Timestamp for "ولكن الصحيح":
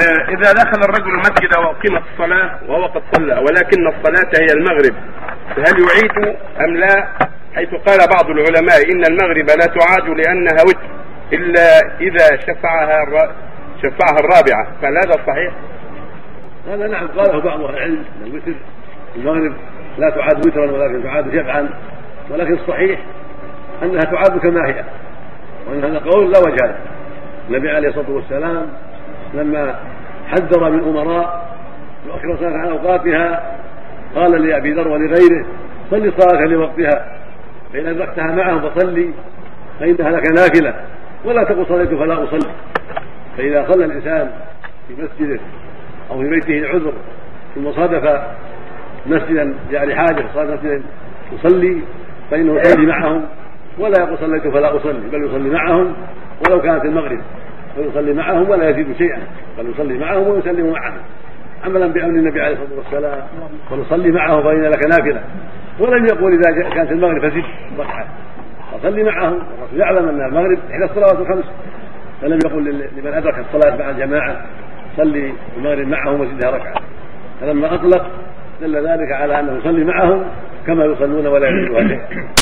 22.30-23.00